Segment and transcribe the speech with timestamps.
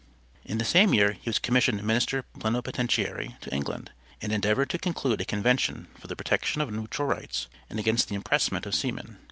[0.43, 5.21] In the same year he was commissioned Minister Plenipotentiary to England, and endeavored to conclude
[5.21, 9.19] a convention for the protection of neutral rights, and against the impressment of seamen.